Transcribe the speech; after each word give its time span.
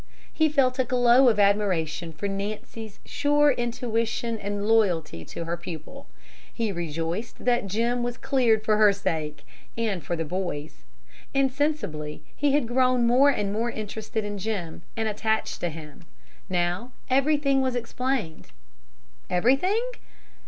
He 0.33 0.49
felt 0.49 0.79
a 0.79 0.83
glow 0.83 1.29
of 1.29 1.39
admiration 1.39 2.11
for 2.11 2.27
Nancy's 2.27 2.97
sure 3.05 3.51
intuition 3.51 4.39
and 4.39 4.65
loyalty 4.67 5.23
to 5.25 5.45
her 5.45 5.55
pupil. 5.55 6.07
He 6.51 6.71
rejoiced 6.71 7.45
that 7.45 7.67
Jim 7.67 8.01
was 8.01 8.17
cleared 8.17 8.63
for 8.65 8.77
her 8.77 8.93
sake 8.93 9.45
and 9.77 10.03
for 10.03 10.15
the 10.15 10.25
boy's. 10.25 10.85
Insensibly 11.35 12.23
he 12.35 12.53
had 12.53 12.67
grown 12.67 13.05
more 13.05 13.29
and 13.29 13.53
more 13.53 13.69
interested 13.69 14.25
in 14.25 14.39
Jim 14.39 14.81
and 14.97 15.07
attached 15.07 15.59
to 15.61 15.69
him. 15.69 16.07
Now 16.49 16.93
everything 17.07 17.61
was 17.61 17.75
explained. 17.75 18.47
Everything? 19.29 19.87